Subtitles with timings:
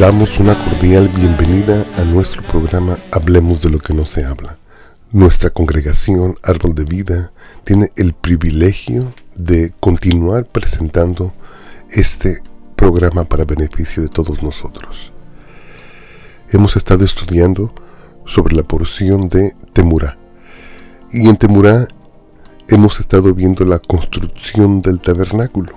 [0.00, 4.56] Damos una cordial bienvenida a nuestro programa Hablemos de lo que no se habla.
[5.12, 7.32] Nuestra congregación Árbol de Vida
[7.64, 11.34] tiene el privilegio de continuar presentando
[11.90, 12.42] este
[12.76, 15.12] programa para beneficio de todos nosotros.
[16.48, 17.74] Hemos estado estudiando
[18.24, 20.16] sobre la porción de Temurá.
[21.12, 21.88] Y en Temurá
[22.68, 25.74] hemos estado viendo la construcción del tabernáculo.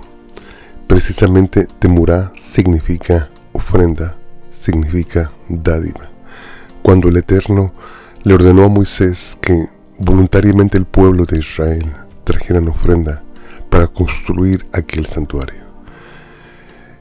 [0.86, 4.18] Precisamente Temurá significa ofrenda,
[4.52, 6.10] significa dádiva.
[6.82, 7.72] Cuando el Eterno
[8.22, 9.68] le ordenó a Moisés que
[9.98, 13.22] voluntariamente el pueblo de Israel trajeran ofrenda
[13.70, 15.64] para construir aquel santuario.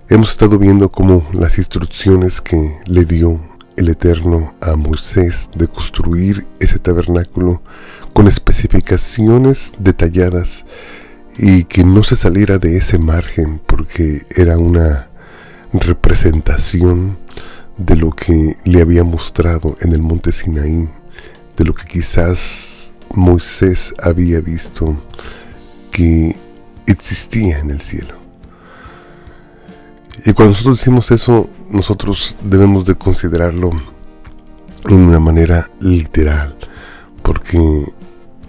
[0.09, 3.39] Hemos estado viendo cómo las instrucciones que le dio
[3.77, 7.61] el Eterno a Moisés de construir ese tabernáculo
[8.13, 10.65] con especificaciones detalladas
[11.37, 15.09] y que no se saliera de ese margen porque era una
[15.73, 17.17] representación
[17.77, 20.89] de lo que le había mostrado en el monte Sinaí,
[21.57, 24.95] de lo que quizás Moisés había visto
[25.91, 26.35] que
[26.85, 28.15] existía en el cielo.
[30.25, 33.71] Y cuando nosotros decimos eso, nosotros debemos de considerarlo
[34.89, 36.55] en una manera literal,
[37.23, 37.59] porque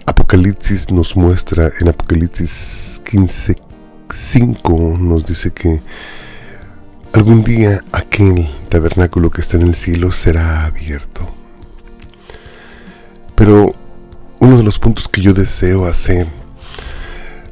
[0.05, 3.55] Apocalipsis nos muestra, en Apocalipsis 15,
[4.13, 5.81] 5 nos dice que
[7.15, 11.33] algún día aquel tabernáculo que está en el cielo será abierto.
[13.35, 13.73] Pero
[14.39, 16.27] uno de los puntos que yo deseo hacer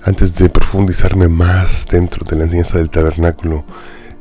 [0.03, 3.63] antes de profundizarme más dentro de la enseñanza del tabernáculo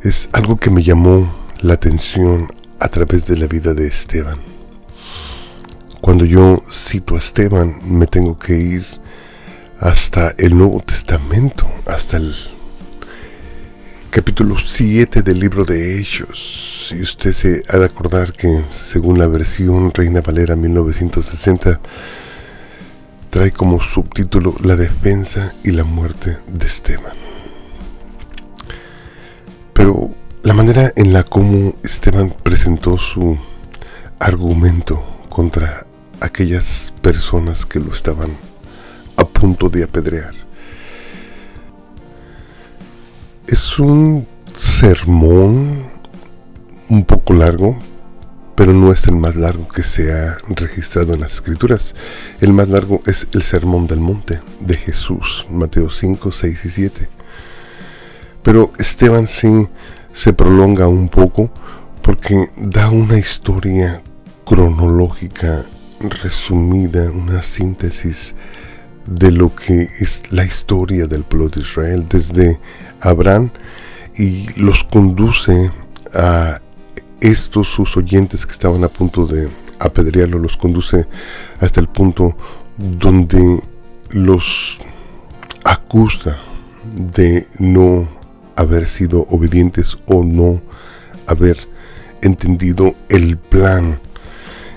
[0.00, 4.38] es algo que me llamó la atención a través de la vida de Esteban.
[6.00, 8.86] Cuando yo cito a Esteban, me tengo que ir
[9.80, 12.32] hasta el Nuevo Testamento, hasta el
[14.12, 16.92] capítulo 7 del libro de Hechos.
[16.94, 21.80] Y usted se ha de acordar que, según la versión Reina Valera 1960,
[23.30, 27.16] trae como subtítulo La defensa y la muerte de Esteban.
[29.72, 33.38] Pero la manera en la como Esteban presentó su
[34.18, 35.86] argumento contra
[36.20, 38.36] aquellas personas que lo estaban
[39.16, 40.41] a punto de apedrear.
[43.46, 45.84] Es un sermón
[46.88, 47.76] un poco largo,
[48.54, 51.94] pero no es el más largo que se ha registrado en las escrituras.
[52.40, 57.08] El más largo es el Sermón del Monte de Jesús, Mateo 5, 6 y 7.
[58.42, 59.68] Pero Esteban sí
[60.12, 61.50] se prolonga un poco
[62.02, 64.02] porque da una historia
[64.44, 65.64] cronológica
[66.00, 68.34] resumida, una síntesis
[69.06, 72.60] de lo que es la historia del pueblo de Israel desde
[73.00, 73.50] Abraham
[74.14, 75.70] y los conduce
[76.14, 76.60] a
[77.20, 79.48] estos sus oyentes que estaban a punto de
[79.78, 81.06] apedrearlo, los conduce
[81.60, 82.36] hasta el punto
[82.76, 83.60] donde
[84.10, 84.78] los
[85.64, 86.38] acusa
[86.94, 88.08] de no
[88.56, 90.60] haber sido obedientes o no
[91.26, 91.56] haber
[92.22, 94.00] entendido el plan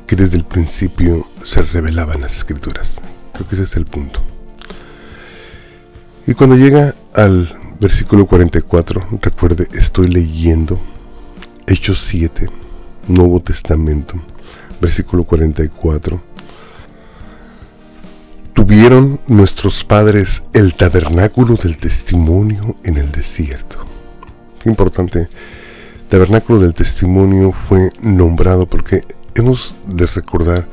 [0.08, 3.00] que desde el principio se revelaba en las escrituras.
[3.36, 4.22] Creo que ese es el punto.
[6.26, 10.80] Y cuando llega al versículo 44, recuerde, estoy leyendo
[11.68, 12.50] Hechos 7,
[13.10, 14.16] Nuevo Testamento,
[14.80, 16.22] versículo 44.
[18.54, 23.86] Tuvieron nuestros padres el tabernáculo del testimonio en el desierto.
[24.64, 25.28] Qué importante.
[26.08, 29.02] Tabernáculo del testimonio fue nombrado porque
[29.36, 30.70] hemos de recordar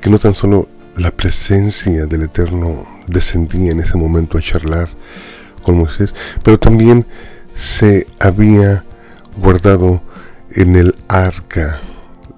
[0.00, 4.88] que no tan solo la presencia del Eterno descendía en ese momento a charlar
[5.62, 7.06] con Moisés, pero también
[7.54, 8.84] se había
[9.36, 10.02] guardado
[10.50, 11.80] en el arca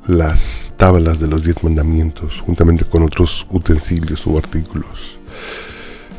[0.07, 5.19] las tablas de los diez mandamientos, juntamente con otros utensilios o artículos.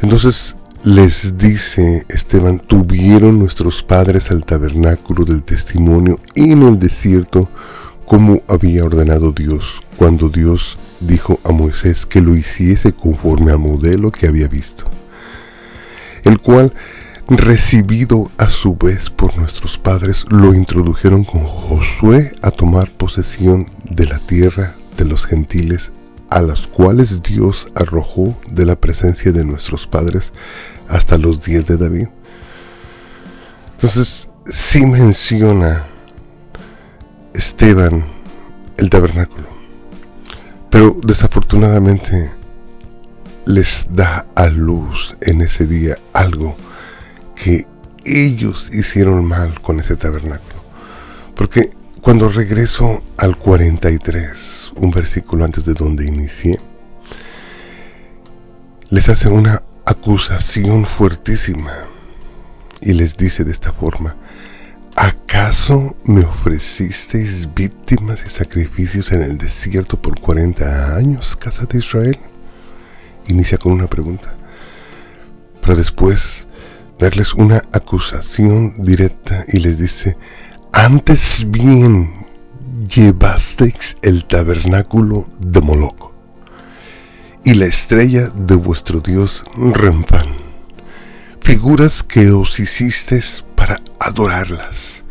[0.01, 7.49] Entonces les dice Esteban, tuvieron nuestros padres al tabernáculo del testimonio en el desierto
[8.05, 14.11] como había ordenado Dios, cuando Dios dijo a Moisés que lo hiciese conforme al modelo
[14.11, 14.85] que había visto,
[16.23, 16.73] el cual
[17.27, 24.05] recibido a su vez por nuestros padres, lo introdujeron con Josué a tomar posesión de
[24.05, 25.91] la tierra de los gentiles
[26.29, 30.33] a las cuales Dios arrojó de la presencia de nuestros padres
[30.87, 32.07] hasta los días de David.
[33.73, 35.87] Entonces, sí menciona
[37.33, 38.05] Esteban
[38.77, 39.47] el tabernáculo,
[40.69, 42.31] pero desafortunadamente
[43.45, 46.55] les da a luz en ese día algo
[47.35, 47.65] que
[48.05, 50.61] ellos hicieron mal con ese tabernáculo.
[51.35, 51.71] Porque
[52.01, 56.59] cuando regreso al 43, un versículo antes de donde inicié,
[58.89, 61.73] les hace una acusación fuertísima
[62.81, 64.15] y les dice de esta forma,
[64.97, 72.17] ¿acaso me ofrecisteis víctimas y sacrificios en el desierto por 40 años, casa de Israel?
[73.27, 74.35] Inicia con una pregunta,
[75.61, 76.47] pero después
[76.97, 80.17] darles una acusación directa y les dice,
[80.73, 82.25] antes bien
[82.89, 86.11] llevasteis el tabernáculo de Moloch
[87.45, 90.27] y la estrella de vuestro dios Rempán,
[91.41, 93.46] figuras que os hicisteis para
[94.07, 95.03] adorarlas.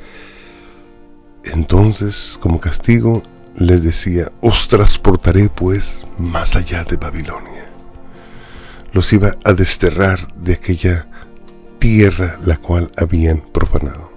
[1.45, 3.23] Entonces, como castigo,
[3.55, 7.71] les decía, os transportaré pues más allá de Babilonia.
[8.93, 11.07] Los iba a desterrar de aquella
[11.79, 14.11] tierra la cual habían profanado.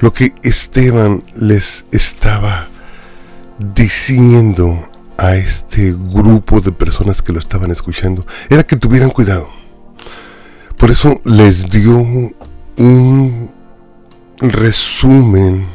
[0.00, 2.68] Lo que Esteban les estaba
[3.74, 4.88] diciendo
[5.18, 9.50] a este grupo de personas que lo estaban escuchando era que tuvieran cuidado.
[10.76, 12.34] Por eso les dio
[12.76, 13.50] un
[14.38, 15.66] resumen,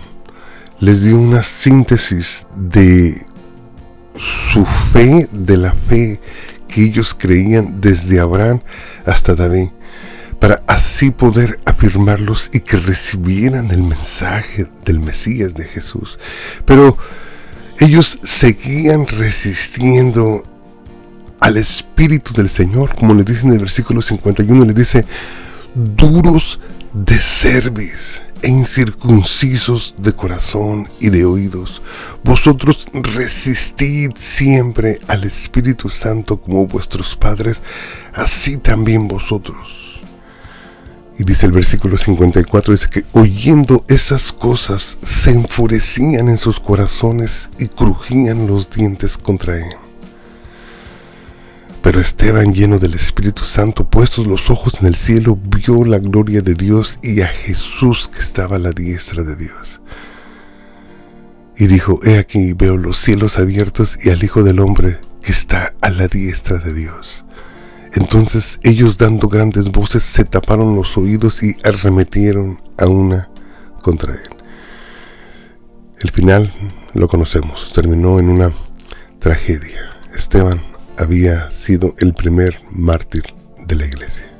[0.79, 3.25] les dio una síntesis de
[4.15, 6.19] su fe, de la fe
[6.67, 8.61] que ellos creían desde Abraham
[9.05, 9.69] hasta David,
[10.39, 16.17] para así poder afirmarlos y que recibieran el mensaje del Mesías de Jesús.
[16.65, 16.97] Pero
[17.79, 20.43] ellos seguían resistiendo
[21.39, 25.05] al Espíritu del Señor, como le dice en el versículo 51, le dice,
[25.73, 26.59] duros
[26.93, 31.81] de cerviz e incircuncisos de corazón y de oídos.
[32.23, 37.61] Vosotros resistid siempre al Espíritu Santo como vuestros padres,
[38.13, 40.01] así también vosotros.
[41.17, 47.51] Y dice el versículo 54, dice que oyendo esas cosas se enfurecían en sus corazones
[47.59, 49.80] y crujían los dientes contra él.
[51.81, 56.41] Pero Esteban, lleno del Espíritu Santo, puestos los ojos en el cielo, vio la gloria
[56.41, 59.81] de Dios y a Jesús que estaba a la diestra de Dios.
[61.57, 65.73] Y dijo, he aquí veo los cielos abiertos y al Hijo del Hombre que está
[65.81, 67.25] a la diestra de Dios.
[67.93, 73.29] Entonces ellos dando grandes voces se taparon los oídos y arremetieron a una
[73.81, 74.29] contra él.
[75.99, 76.53] El final
[76.93, 78.51] lo conocemos, terminó en una
[79.19, 79.99] tragedia.
[80.15, 80.70] Esteban
[81.01, 83.23] había sido el primer mártir
[83.65, 84.31] de la iglesia.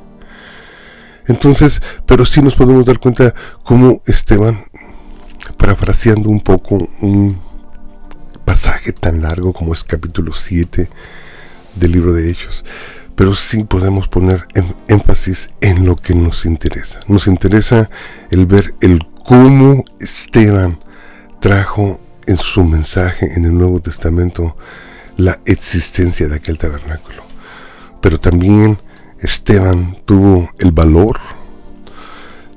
[1.27, 4.65] Entonces, pero sí nos podemos dar cuenta cómo Esteban,
[5.57, 7.39] parafraseando un poco un
[8.45, 10.89] pasaje tan largo como es capítulo 7
[11.75, 12.65] del libro de Hechos,
[13.15, 14.47] pero sí podemos poner
[14.87, 16.99] énfasis en lo que nos interesa.
[17.07, 17.89] Nos interesa
[18.29, 20.79] el ver el cómo Esteban
[21.39, 24.55] trajo en su mensaje en el Nuevo Testamento
[25.23, 27.23] la existencia de aquel tabernáculo.
[28.01, 28.79] Pero también
[29.19, 31.19] Esteban tuvo el valor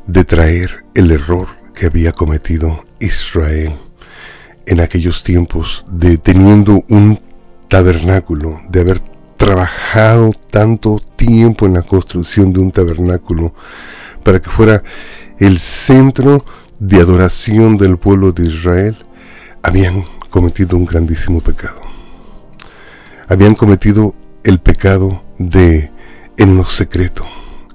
[0.06, 3.76] de traer el error que había cometido Israel
[4.66, 7.20] en aquellos tiempos de teniendo un
[7.68, 9.00] tabernáculo, de haber
[9.36, 13.52] trabajado tanto tiempo en la construcción de un tabernáculo
[14.22, 14.82] para que fuera
[15.38, 16.46] el centro
[16.78, 18.96] de adoración del pueblo de Israel,
[19.62, 21.83] habían cometido un grandísimo pecado.
[23.34, 24.14] Habían cometido
[24.44, 25.90] el pecado de
[26.36, 27.26] en lo secreto,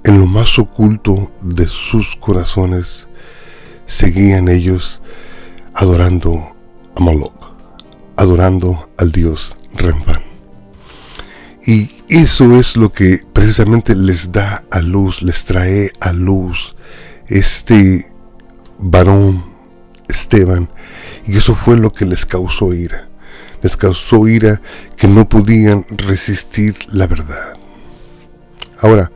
[0.04, 3.08] en lo más oculto de sus corazones,
[3.84, 5.02] seguían ellos
[5.74, 6.56] adorando
[6.96, 7.52] a Moloch,
[8.16, 10.22] adorando al dios Remphan.
[11.66, 16.74] Y eso es lo que precisamente les da a luz, les trae a luz
[17.26, 18.10] este
[18.78, 19.44] varón
[20.08, 20.70] Esteban.
[21.26, 23.09] Y eso fue lo que les causó ira.
[23.62, 24.60] Les causó ira
[24.96, 27.56] que no podían resistir la verdad.
[28.80, 29.12] Ahora,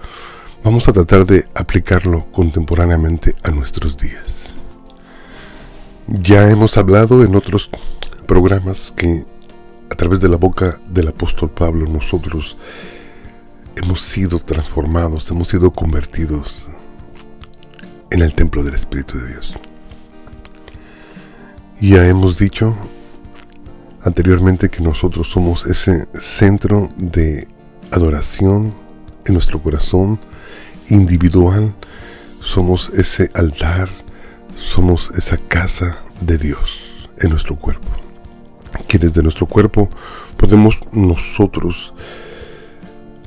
[0.63, 4.55] vamos a tratar de aplicarlo contemporáneamente a nuestros días.
[6.07, 7.71] Ya hemos hablado en otros
[8.27, 9.25] programas que
[9.91, 12.57] a través de la boca del apóstol Pablo nosotros
[13.77, 16.69] hemos sido transformados, hemos sido convertidos
[18.11, 19.55] en el templo del Espíritu de Dios.
[21.81, 22.77] Ya hemos dicho
[24.05, 27.47] anteriormente que nosotros somos ese centro de
[27.91, 28.75] adoración
[29.27, 30.21] en nuestro corazón
[30.89, 31.75] individual,
[32.41, 33.89] somos ese altar,
[34.59, 38.05] somos esa casa de Dios en nuestro cuerpo
[38.89, 39.89] que desde nuestro cuerpo
[40.37, 41.95] podemos nosotros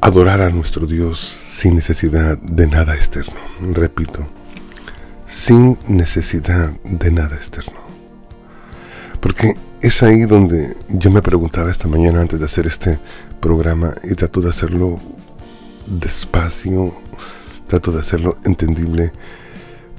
[0.01, 3.36] adorar a nuestro Dios sin necesidad de nada externo.
[3.74, 4.27] Repito,
[5.25, 7.79] sin necesidad de nada externo.
[9.19, 13.00] Porque es ahí donde yo me preguntaba esta mañana antes de hacer este
[13.39, 15.00] programa y trato de hacerlo
[15.86, 16.96] despacio,
[17.67, 19.12] trato de hacerlo entendible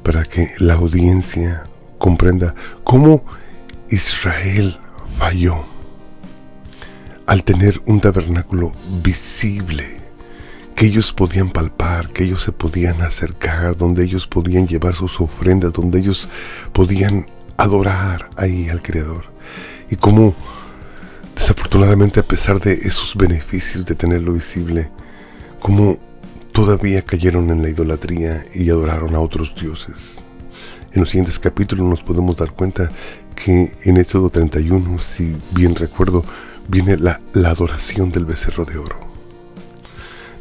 [0.03, 1.65] para que la audiencia
[1.99, 3.25] comprenda cómo
[3.89, 4.79] Israel
[5.17, 5.65] falló
[7.27, 9.99] al tener un tabernáculo visible
[10.75, 15.73] que ellos podían palpar, que ellos se podían acercar, donde ellos podían llevar sus ofrendas,
[15.73, 16.29] donde ellos
[16.73, 19.38] podían adorar ahí al Creador.
[19.91, 20.35] Y cómo,
[21.35, 24.91] desafortunadamente, a pesar de esos beneficios de tenerlo visible,
[25.61, 25.99] cómo
[26.53, 30.25] todavía cayeron en la idolatría y adoraron a otros dioses.
[30.93, 32.91] En los siguientes capítulos nos podemos dar cuenta
[33.35, 36.25] que en Éxodo 31, si bien recuerdo,
[36.69, 38.99] viene la, la adoración del becerro de oro.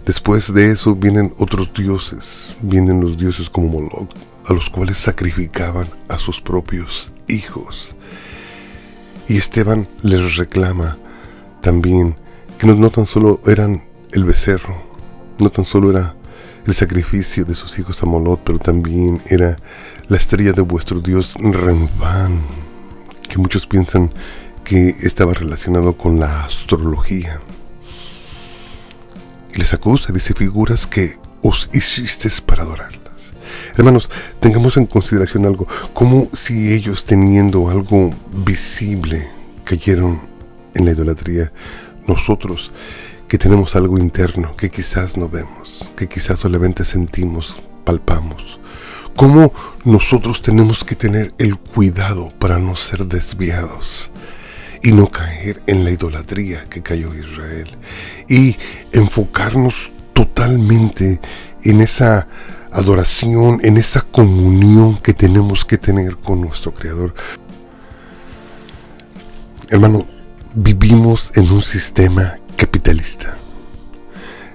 [0.08, 4.10] Después de eso vienen otros dioses, vienen los dioses como Moloch,
[4.48, 7.97] a los cuales sacrificaban a sus propios hijos.
[9.28, 10.98] Y Esteban les reclama
[11.62, 12.16] también
[12.58, 14.82] que no, tan solo eran el becerro,
[15.38, 16.16] no tan solo era
[16.66, 19.58] el sacrificio de sus hijos a Molot, pero también era
[20.08, 22.42] la estrella de vuestro Dios Renfán,
[23.30, 24.12] que muchos piensan
[24.64, 27.42] que estaba relacionado con la astrología.
[29.54, 32.97] Y les acusa, dice figuras que os hiciste para adorarlas.
[33.78, 38.10] Hermanos, tengamos en consideración algo, como si ellos teniendo algo
[38.44, 39.30] visible
[39.64, 40.20] cayeron
[40.74, 41.52] en la idolatría,
[42.08, 42.72] nosotros
[43.28, 48.60] que tenemos algo interno que quizás no vemos, que quizás solamente sentimos, palpamos.
[49.16, 49.54] ¿Cómo
[49.86, 54.12] nosotros tenemos que tener el cuidado para no ser desviados
[54.82, 57.78] y no caer en la idolatría que cayó Israel?
[58.28, 58.58] Y
[58.92, 61.22] enfocarnos totalmente
[61.64, 62.28] en esa
[62.78, 67.14] adoración, en esa comunión que tenemos que tener con nuestro Creador.
[69.70, 70.06] Hermano,
[70.54, 73.38] vivimos en un sistema capitalista.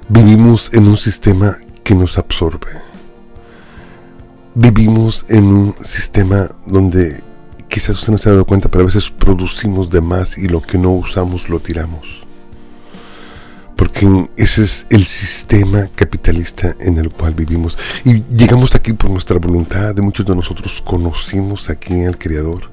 [0.09, 2.71] Vivimos en un sistema que nos absorbe.
[4.55, 7.23] Vivimos en un sistema donde
[7.69, 10.63] quizás usted no se ha dado cuenta, pero a veces producimos de más y lo
[10.63, 12.22] que no usamos lo tiramos.
[13.83, 17.77] Porque ese es el sistema capitalista en el cual vivimos.
[18.05, 19.93] Y llegamos aquí por nuestra voluntad.
[19.93, 22.71] De muchos de nosotros conocimos aquí al Creador.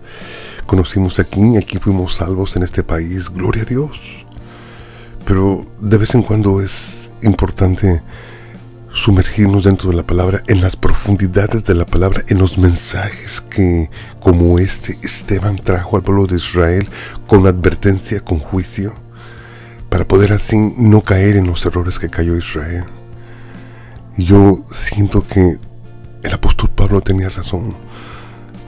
[0.67, 3.29] Conocimos aquí y aquí fuimos salvos en este país.
[3.29, 4.19] Gloria a Dios
[5.29, 8.01] pero de vez en cuando es importante
[8.91, 13.91] sumergirnos dentro de la palabra, en las profundidades de la palabra, en los mensajes que,
[14.19, 16.89] como este, Esteban trajo al pueblo de Israel
[17.27, 18.95] con advertencia, con juicio,
[19.89, 22.85] para poder así no caer en los errores que cayó Israel.
[24.17, 25.57] Y yo siento que
[26.23, 27.73] el apóstol Pablo tenía razón.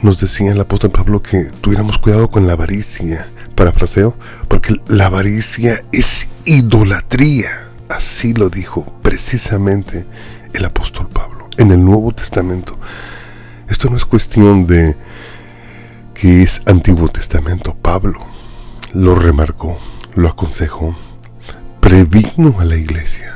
[0.02, 4.16] Nos decía el apóstol Pablo que tuviéramos cuidado con la avaricia, parafraseo,
[4.48, 7.68] porque la avaricia es idolatría.
[7.90, 10.08] Así lo dijo precisamente
[10.54, 12.78] el apóstol Pablo en el Nuevo Testamento.
[13.70, 14.96] Esto no es cuestión de
[16.14, 17.76] que es Antiguo Testamento.
[17.76, 18.26] Pablo
[18.94, 19.78] lo remarcó,
[20.16, 20.96] lo aconsejó,
[21.92, 23.36] previno a la iglesia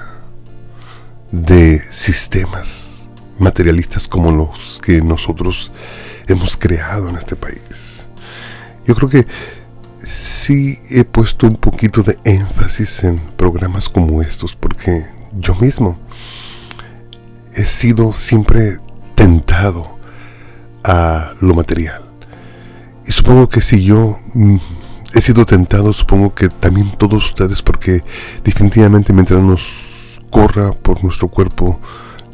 [1.30, 5.74] de sistemas materialistas como los que nosotros
[6.28, 8.08] hemos creado en este país.
[8.88, 9.26] Yo creo que
[10.06, 15.06] sí he puesto un poquito de énfasis en programas como estos porque
[15.38, 16.00] yo mismo
[17.56, 18.80] he sido siempre
[19.16, 20.00] tentado
[20.86, 22.04] a lo material.
[23.06, 24.18] Y supongo que si yo
[25.16, 28.04] he sido tentado, supongo que también todos ustedes, porque
[28.44, 31.80] definitivamente mientras nos corra por nuestro cuerpo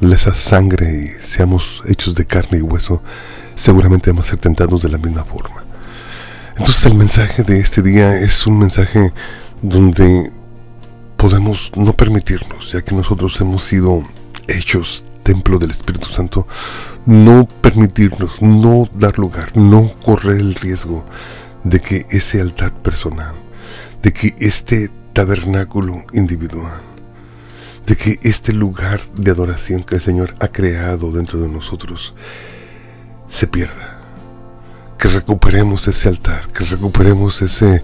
[0.02, 3.04] esa sangre y seamos hechos de carne y hueso,
[3.54, 5.64] seguramente vamos a ser tentados de la misma forma.
[6.58, 9.14] Entonces el mensaje de este día es un mensaje
[9.62, 10.32] donde
[11.18, 14.04] podemos no permitirnos, ya que nosotros hemos sido
[14.48, 16.48] hechos templo del Espíritu Santo,
[17.06, 21.06] no permitirnos, no dar lugar, no correr el riesgo
[21.64, 23.36] de que ese altar personal,
[24.02, 26.82] de que este tabernáculo individual,
[27.86, 32.14] de que este lugar de adoración que el Señor ha creado dentro de nosotros
[33.28, 34.00] se pierda.
[34.98, 37.84] Que recuperemos ese altar, que recuperemos ese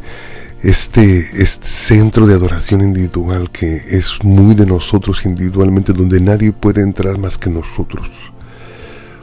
[0.64, 6.82] este, este, centro de adoración individual que es muy de nosotros individualmente, donde nadie puede
[6.82, 8.10] entrar más que nosotros,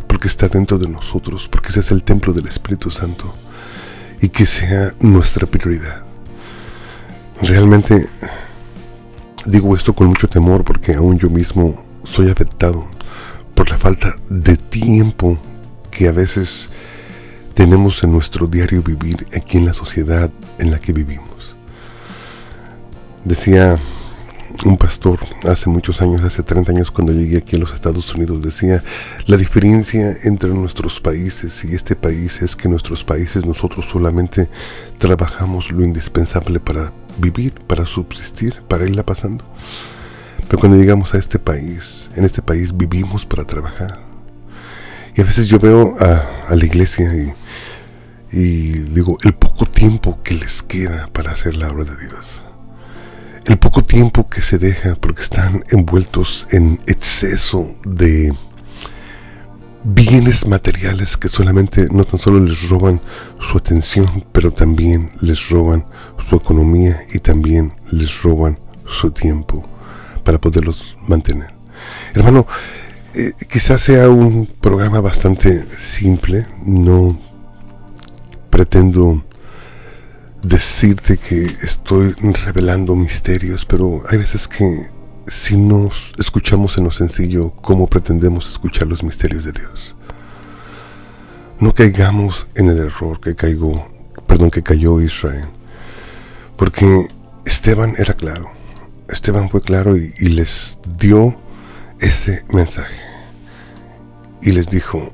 [0.07, 3.35] porque está dentro de nosotros, porque ese es el templo del Espíritu Santo,
[4.25, 6.03] y que sea nuestra prioridad.
[7.43, 8.09] Realmente
[9.45, 12.89] digo esto con mucho temor porque aún yo mismo soy afectado
[13.55, 15.39] por la falta de tiempo
[15.91, 16.71] que a veces
[17.53, 21.55] tenemos en nuestro diario vivir aquí en la sociedad en la que vivimos.
[23.25, 23.79] Decía
[24.65, 25.19] un pastor
[25.49, 28.83] hace muchos años, hace 30 años cuando llegué aquí a los Estados Unidos, decía,
[29.27, 34.49] la diferencia entre nuestros países y este país es que nuestros países nosotros solamente
[34.99, 39.45] trabajamos lo indispensable para vivir, para subsistir, para irla pasando.
[40.47, 44.01] Pero cuando llegamos a este país, en este país vivimos para trabajar.
[45.17, 47.33] Y a veces yo veo a, la iglesia y,
[48.37, 52.43] y digo, el poco tiempo que les queda para hacer la obra de Dios
[53.47, 58.33] el poco tiempo que se dejan porque están envueltos en exceso de
[59.85, 63.03] bienes materiales que solamente no tan solo les roban
[63.39, 65.85] su atención, pero también les roban
[66.29, 69.65] su economía y también les roban su tiempo
[70.25, 71.55] para poderlos mantener.
[72.15, 72.47] Hermano,
[73.15, 77.21] eh, quizás sea un programa bastante simple, no
[78.49, 79.23] pretendo
[80.45, 82.13] decirte que estoy
[82.45, 84.91] revelando misterios, pero hay veces que
[85.27, 89.97] si nos escuchamos en lo sencillo, ¿cómo pretendemos escuchar los misterios de Dios?
[91.61, 93.91] No caigamos en el error que caigo,
[94.27, 95.47] perdón, que cayó Israel.
[96.59, 97.09] Porque
[97.47, 98.51] Esteban era claro.
[99.09, 101.37] Esteban fue claro y, y les dio
[102.01, 103.01] ese mensaje.
[104.43, 105.14] Y les dijo,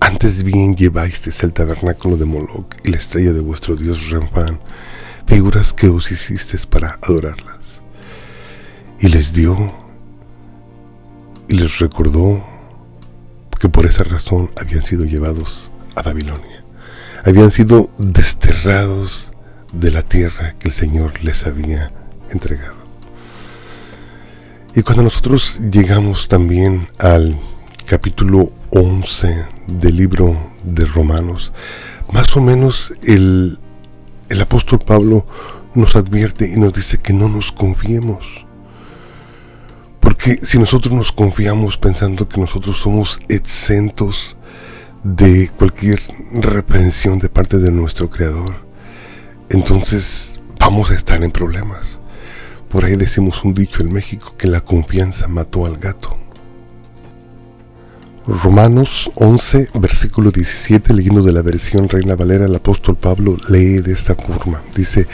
[0.00, 4.58] antes bien llevasteis el tabernáculo de Moloch y la estrella de vuestro dios Renfán,
[5.26, 7.80] figuras que os hicisteis para adorarlas.
[8.98, 9.72] Y les dio
[11.48, 12.44] y les recordó
[13.58, 16.64] que por esa razón habían sido llevados a Babilonia.
[17.24, 19.30] Habían sido desterrados
[19.72, 21.86] de la tierra que el Señor les había
[22.30, 22.80] entregado.
[24.74, 27.38] Y cuando nosotros llegamos también al
[27.90, 31.52] capítulo 11 del libro de Romanos,
[32.12, 33.58] más o menos el,
[34.28, 35.26] el apóstol Pablo
[35.74, 38.46] nos advierte y nos dice que no nos confiemos.
[39.98, 44.36] Porque si nosotros nos confiamos pensando que nosotros somos exentos
[45.02, 46.00] de cualquier
[46.32, 48.54] reprensión de parte de nuestro Creador,
[49.48, 51.98] entonces vamos a estar en problemas.
[52.68, 56.19] Por ahí decimos un dicho en México que la confianza mató al gato.
[58.30, 63.92] Romanos 11, versículo 17, leyendo de la versión Reina Valera, el apóstol Pablo lee de
[63.92, 64.62] esta forma.
[64.76, 65.08] Dice,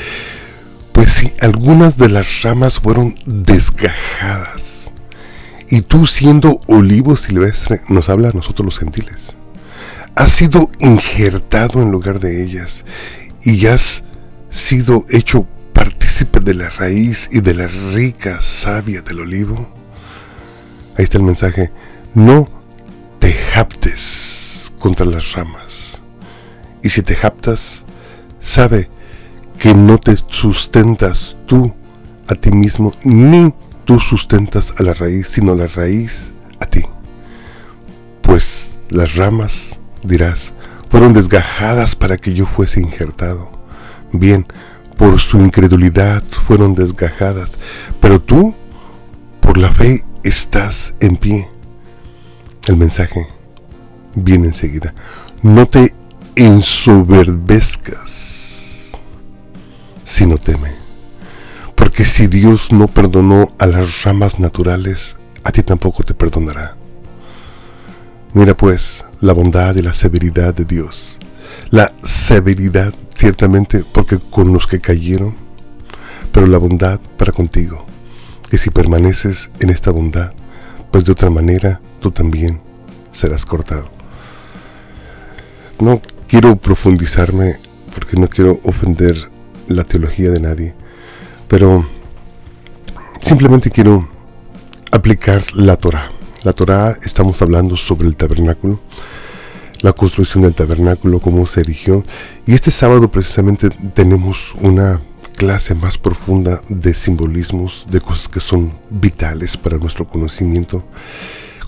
[0.93, 4.93] pues si algunas de las ramas fueron desgajadas,
[5.71, 9.35] y tú siendo olivo silvestre, nos habla a nosotros los gentiles,
[10.15, 12.85] has sido injertado en lugar de ellas,
[13.43, 14.05] y has
[14.51, 19.73] sido hecho partícipe de la raíz y de la rica savia del olivo.
[20.99, 21.73] Ahí está el mensaje.
[22.15, 22.56] No
[23.27, 26.01] te japtes contra las ramas.
[26.81, 27.85] Y si te japtas,
[28.39, 28.89] sabe
[29.59, 31.75] que no te sustentas tú
[32.29, 33.53] a ti mismo, ni
[33.85, 36.85] tú sustentas a la raíz, sino la raíz a ti.
[38.23, 40.55] Pues las ramas, dirás,
[40.89, 43.51] fueron desgajadas para que yo fuese injertado.
[44.13, 44.47] Bien,
[44.97, 47.59] por su incredulidad fueron desgajadas,
[48.01, 48.55] pero tú,
[49.41, 51.49] por la fe, estás en pie.
[52.67, 53.27] El mensaje
[54.17, 54.93] viene enseguida.
[55.43, 55.95] No te
[56.35, 58.91] ensoberbezcas,
[60.03, 60.75] sino teme.
[61.77, 66.77] Porque si Dios no perdonó a las ramas naturales, a ti tampoco te perdonará.
[68.35, 71.19] Mira pues la bondad y la severidad de Dios.
[71.71, 75.37] La severidad ciertamente porque con los que cayeron,
[76.33, 77.87] pero la bondad para contigo.
[78.51, 80.33] Que si permaneces en esta bondad,
[80.91, 82.61] pues de otra manera también
[83.13, 83.85] serás cortado.
[85.81, 87.59] No quiero profundizarme
[87.95, 89.31] porque no quiero ofender
[89.69, 90.75] la teología de nadie,
[91.49, 91.87] pero
[93.21, 94.09] simplemente quiero
[94.93, 96.13] aplicar la Torah.
[96.45, 98.81] La Torah estamos hablando sobre el tabernáculo,
[99.83, 102.03] la construcción del tabernáculo, cómo se erigió,
[102.47, 105.01] y este sábado precisamente tenemos una
[105.37, 110.85] clase más profunda de simbolismos, de cosas que son vitales para nuestro conocimiento,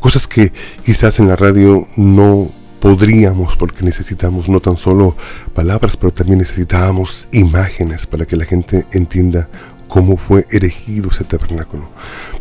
[0.00, 0.52] cosas que
[0.84, 5.16] quizás en la radio no podríamos porque necesitamos no tan solo
[5.54, 9.48] palabras, pero también necesitábamos imágenes para que la gente entienda
[9.88, 11.90] cómo fue erigido ese tabernáculo.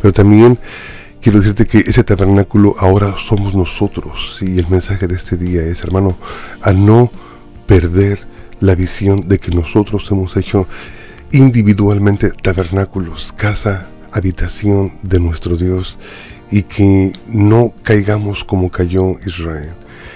[0.00, 0.58] Pero también
[1.20, 5.82] quiero decirte que ese tabernáculo ahora somos nosotros y el mensaje de este día es,
[5.82, 6.16] hermano,
[6.62, 7.10] a no
[7.66, 8.26] perder
[8.60, 10.66] la visión de que nosotros hemos hecho
[11.32, 15.98] individualmente tabernáculos, casa, habitación de nuestro Dios
[16.50, 19.72] y que no caigamos como cayó Israel,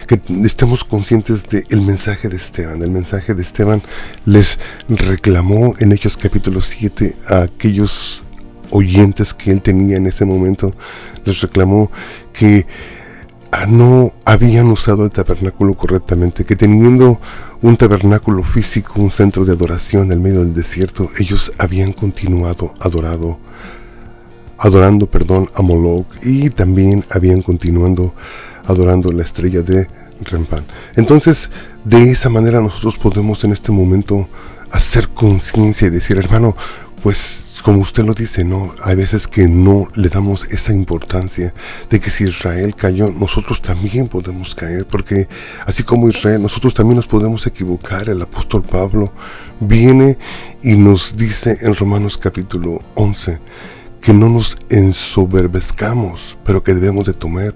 [0.07, 2.83] que estemos conscientes del mensaje de Esteban.
[2.83, 3.83] El mensaje de Esteban
[4.25, 8.25] les reclamó en Hechos capítulo 7 a aquellos
[8.71, 10.73] oyentes que él tenía en ese momento,
[11.25, 11.91] les reclamó
[12.33, 12.67] que
[13.69, 17.21] no habían usado el tabernáculo correctamente, que teniendo
[17.61, 23.39] un tabernáculo físico, un centro de adoración en medio del desierto, ellos habían continuado adorado,
[24.63, 28.15] adorando perdón, a Moloch y también habían continuado
[28.65, 29.89] adorando la estrella de
[30.25, 30.65] Rempan.
[30.95, 31.51] Entonces,
[31.85, 34.29] de esa manera nosotros podemos en este momento
[34.71, 36.55] hacer conciencia y decir, hermano,
[37.03, 41.53] pues como usted lo dice, no, hay veces que no le damos esa importancia
[41.91, 45.29] de que si Israel cayó, nosotros también podemos caer, porque
[45.67, 48.09] así como Israel, nosotros también nos podemos equivocar.
[48.09, 49.13] El apóstol Pablo
[49.61, 50.19] viene
[50.63, 53.41] y nos dice en Romanos capítulo 11
[54.03, 57.55] que no nos ensoberbezcamos, pero que debemos de temer,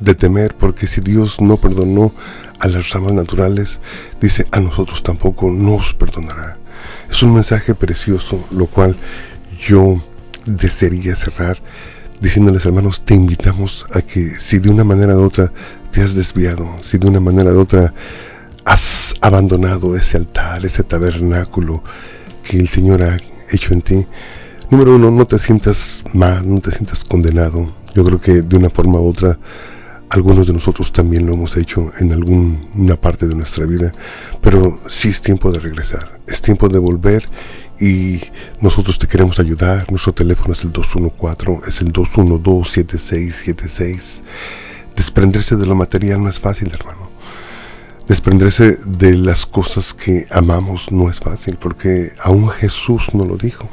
[0.00, 2.14] de temer, porque si Dios no perdonó
[2.60, 3.80] a las ramas naturales,
[4.20, 6.56] dice a nosotros tampoco nos perdonará.
[7.10, 8.96] Es un mensaje precioso, lo cual
[9.58, 10.00] yo
[10.46, 11.60] desearía cerrar
[12.20, 15.52] diciéndoles hermanos, te invitamos a que si de una manera u otra
[15.90, 17.92] te has desviado, si de una manera u otra
[18.64, 21.82] has abandonado ese altar, ese tabernáculo
[22.42, 23.16] que el Señor ha
[23.50, 24.06] hecho en ti,
[24.70, 27.66] número uno, no te sientas mal, no te sientas condenado.
[27.94, 29.38] Yo creo que de una forma u otra
[30.10, 33.92] algunos de nosotros también lo hemos hecho en alguna parte de nuestra vida,
[34.40, 37.28] pero sí es tiempo de regresar, es tiempo de volver
[37.78, 38.22] y
[38.60, 39.84] nosotros te queremos ayudar.
[39.90, 44.22] Nuestro teléfono es el 214, es el 212-7676.
[44.96, 47.10] Desprenderse de lo material no es fácil, hermano.
[48.08, 53.68] Desprenderse de las cosas que amamos no es fácil, porque aún Jesús no lo dijo.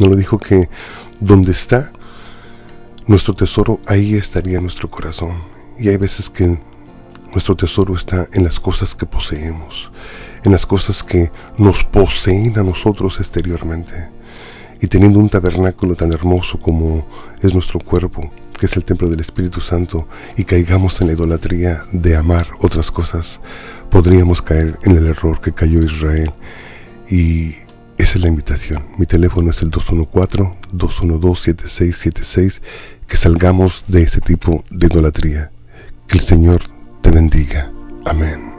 [0.00, 0.68] No lo dijo que
[1.20, 1.92] donde está
[3.06, 5.42] nuestro tesoro, ahí estaría nuestro corazón.
[5.78, 6.58] Y hay veces que
[7.32, 9.92] nuestro tesoro está en las cosas que poseemos
[10.44, 14.08] en las cosas que nos poseen a nosotros exteriormente.
[14.80, 17.06] Y teniendo un tabernáculo tan hermoso como
[17.42, 21.84] es nuestro cuerpo, que es el templo del Espíritu Santo, y caigamos en la idolatría
[21.92, 23.40] de amar otras cosas,
[23.90, 26.32] podríamos caer en el error que cayó Israel.
[27.10, 27.56] Y
[28.00, 28.84] esa es la invitación.
[28.98, 32.60] Mi teléfono es el 214-212-7676.
[33.06, 35.50] Que salgamos de ese tipo de idolatría.
[36.06, 36.60] Que el Señor
[37.02, 37.72] te bendiga.
[38.06, 38.50] Amén.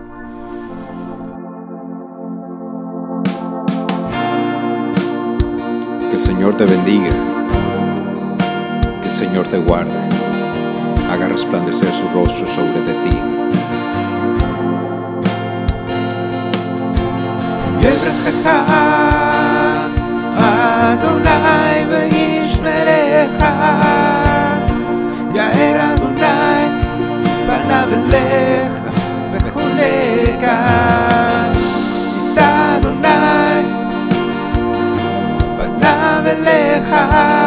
[6.22, 7.10] el Señor te bendiga,
[9.02, 9.98] que el Señor te guarde,
[11.10, 13.18] haga resplandecer su rostro sobre de ti.
[20.81, 23.41] Adonai וישמרך,
[25.35, 26.67] יאר אדוני
[27.47, 28.73] פניו אליך
[29.33, 30.87] וחונקה
[36.99, 37.40] I